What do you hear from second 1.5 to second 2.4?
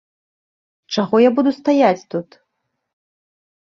стаяць тут?